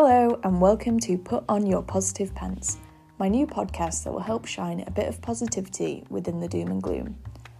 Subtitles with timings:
[0.00, 2.76] Hello, and welcome to Put On Your Positive Pants,
[3.18, 6.80] my new podcast that will help shine a bit of positivity within the doom and
[6.80, 7.16] gloom.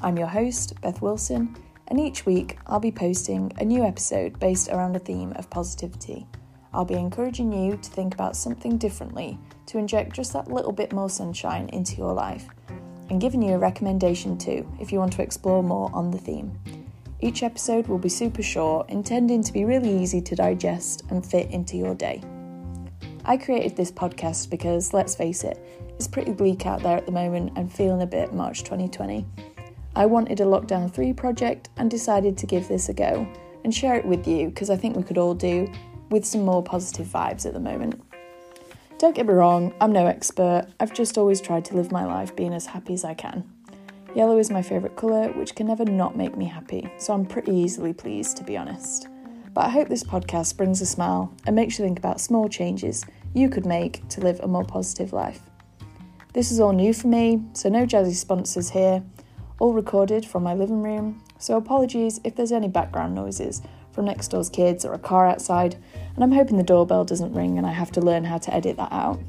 [0.00, 1.56] I'm your host, Beth Wilson,
[1.88, 6.24] and each week I'll be posting a new episode based around a theme of positivity.
[6.72, 9.36] I'll be encouraging you to think about something differently
[9.66, 12.46] to inject just that little bit more sunshine into your life,
[13.08, 16.56] and giving you a recommendation too if you want to explore more on the theme.
[17.22, 21.50] Each episode will be super short, intending to be really easy to digest and fit
[21.50, 22.22] into your day.
[23.26, 25.58] I created this podcast because, let's face it,
[25.90, 29.26] it's pretty bleak out there at the moment and feeling a bit March 2020.
[29.94, 33.28] I wanted a Lockdown 3 project and decided to give this a go
[33.64, 35.70] and share it with you because I think we could all do
[36.08, 38.02] with some more positive vibes at the moment.
[38.98, 42.34] Don't get me wrong, I'm no expert, I've just always tried to live my life
[42.34, 43.44] being as happy as I can.
[44.14, 47.52] Yellow is my favourite colour, which can never not make me happy, so I'm pretty
[47.52, 49.06] easily pleased to be honest.
[49.54, 53.04] But I hope this podcast brings a smile and makes you think about small changes
[53.34, 55.40] you could make to live a more positive life.
[56.32, 59.02] This is all new for me, so no jazzy sponsors here,
[59.60, 64.28] all recorded from my living room, so apologies if there's any background noises from next
[64.28, 65.76] door's kids or a car outside,
[66.14, 68.76] and I'm hoping the doorbell doesn't ring and I have to learn how to edit
[68.76, 69.20] that out.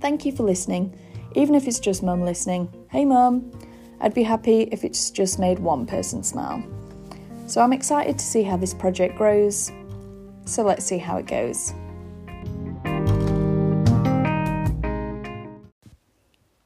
[0.00, 0.98] Thank you for listening,
[1.34, 2.68] even if it's just mum listening.
[2.90, 3.52] Hey mum!
[4.00, 6.62] I'd be happy if it's just made one person smile.
[7.46, 9.70] So I'm excited to see how this project grows.
[10.46, 11.74] So let's see how it goes.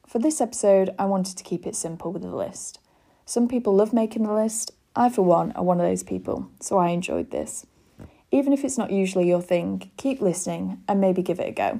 [0.07, 2.79] For this episode, I wanted to keep it simple with the list.
[3.25, 4.71] Some people love making the list.
[4.95, 7.67] I, for one, are one of those people, so I enjoyed this.
[8.31, 11.79] Even if it's not usually your thing, keep listening and maybe give it a go.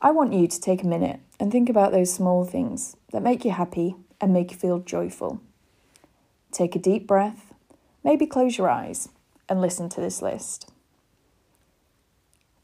[0.00, 3.44] I want you to take a minute and think about those small things that make
[3.44, 5.40] you happy and make you feel joyful.
[6.52, 7.52] Take a deep breath,
[8.02, 9.08] maybe close your eyes
[9.48, 10.70] and listen to this list.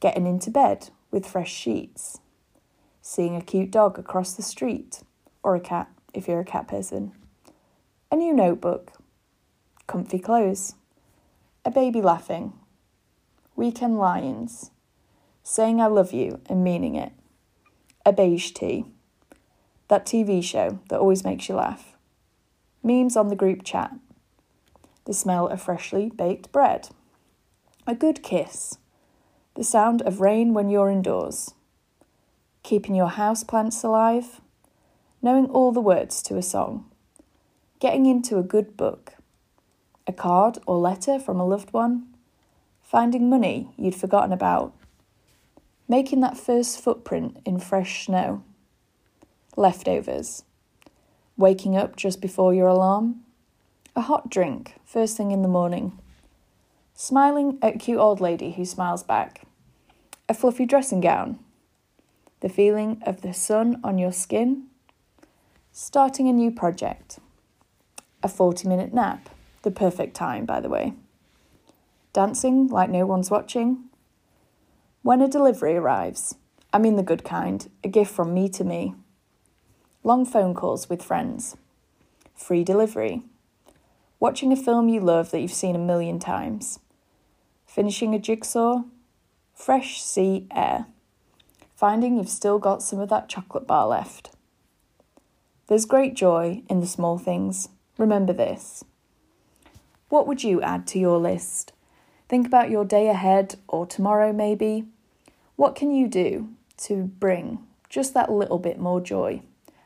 [0.00, 2.18] Getting into bed with fresh sheets,
[3.00, 5.02] seeing a cute dog across the street,
[5.42, 7.12] or a cat if you're a cat person,
[8.10, 8.92] a new notebook,
[9.86, 10.74] comfy clothes,
[11.64, 12.52] a baby laughing,
[13.56, 14.70] weekend lions,
[15.42, 17.12] saying I love you and meaning it,
[18.04, 18.86] a beige tea
[19.92, 21.98] that TV show that always makes you laugh.
[22.82, 23.94] Memes on the group chat.
[25.04, 26.88] The smell of freshly baked bread.
[27.86, 28.78] A good kiss.
[29.54, 31.52] The sound of rain when you're indoors.
[32.62, 34.40] Keeping your house plants alive.
[35.20, 36.86] Knowing all the words to a song.
[37.78, 39.12] Getting into a good book.
[40.06, 42.06] A card or letter from a loved one.
[42.82, 44.72] Finding money you'd forgotten about.
[45.86, 48.42] Making that first footprint in fresh snow
[49.56, 50.44] leftovers,
[51.36, 53.20] waking up just before your alarm,
[53.94, 55.98] a hot drink first thing in the morning,
[56.94, 59.42] smiling at cute old lady who smiles back,
[60.28, 61.38] a fluffy dressing gown,
[62.40, 64.64] the feeling of the sun on your skin,
[65.70, 67.18] starting a new project,
[68.22, 69.28] a 40 minute nap,
[69.62, 70.94] the perfect time, by the way,
[72.12, 73.84] dancing like no one's watching,
[75.02, 76.36] when a delivery arrives,
[76.72, 78.94] I mean the good kind, a gift from me to me
[80.04, 81.56] long phone calls with friends,
[82.34, 83.22] free delivery,
[84.18, 86.80] watching a film you love that you've seen a million times,
[87.66, 88.82] finishing a jigsaw,
[89.54, 90.86] fresh sea air,
[91.76, 94.30] finding you've still got some of that chocolate bar left.
[95.68, 97.68] There's great joy in the small things.
[97.96, 98.84] Remember this.
[100.08, 101.72] What would you add to your list?
[102.28, 104.84] Think about your day ahead or tomorrow, maybe.
[105.54, 106.48] What can you do
[106.78, 109.42] to bring just that little bit more joy?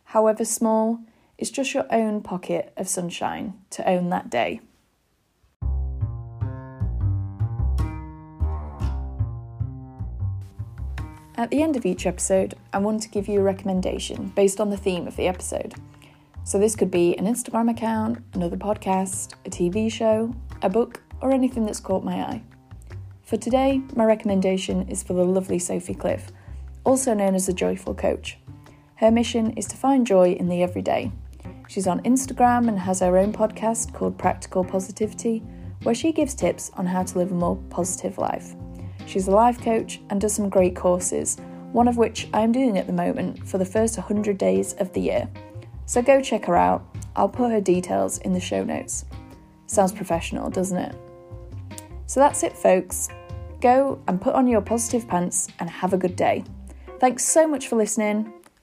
[0.06, 1.00] However small,
[1.36, 4.60] it's just your own pocket of sunshine to own that day.
[11.38, 14.70] At the end of each episode, I want to give you a recommendation based on
[14.70, 15.74] the theme of the episode.
[16.44, 21.32] So, this could be an Instagram account, another podcast, a TV show, a book, or
[21.32, 22.42] anything that's caught my eye.
[23.22, 26.30] For today, my recommendation is for the lovely Sophie Cliff,
[26.84, 28.38] also known as the Joyful Coach.
[28.96, 31.12] Her mission is to find joy in the everyday.
[31.68, 35.42] She's on Instagram and has her own podcast called Practical Positivity,
[35.82, 38.54] where she gives tips on how to live a more positive life.
[39.06, 41.36] She's a life coach and does some great courses,
[41.72, 44.90] one of which I am doing at the moment for the first 100 days of
[44.94, 45.28] the year.
[45.84, 46.82] So go check her out.
[47.14, 49.04] I'll put her details in the show notes.
[49.66, 50.96] Sounds professional, doesn't it?
[52.06, 53.10] So that's it, folks.
[53.60, 56.44] Go and put on your positive pants and have a good day.
[56.98, 58.32] Thanks so much for listening.